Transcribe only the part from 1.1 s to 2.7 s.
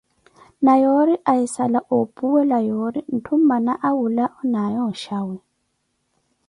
ahisala opuwela